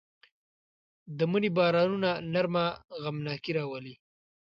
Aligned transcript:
د 1.17 1.19
مني 1.31 1.49
بارانونه 1.57 2.09
نرمه 2.33 2.65
غمناکي 3.01 3.51
راولي 3.57 3.95